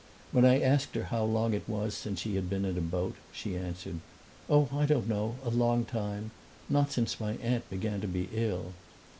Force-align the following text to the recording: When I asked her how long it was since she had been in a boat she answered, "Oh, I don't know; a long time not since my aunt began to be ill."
When 0.31 0.45
I 0.45 0.59
asked 0.59 0.95
her 0.95 1.03
how 1.03 1.23
long 1.23 1.53
it 1.53 1.69
was 1.69 1.93
since 1.95 2.21
she 2.21 2.33
had 2.33 2.49
been 2.49 2.65
in 2.65 2.75
a 2.75 2.81
boat 2.81 3.13
she 3.31 3.55
answered, 3.55 3.99
"Oh, 4.49 4.67
I 4.73 4.87
don't 4.87 5.07
know; 5.07 5.35
a 5.43 5.51
long 5.51 5.85
time 5.85 6.31
not 6.67 6.91
since 6.91 7.19
my 7.19 7.33
aunt 7.35 7.69
began 7.69 8.01
to 8.01 8.07
be 8.07 8.27
ill." 8.33 8.73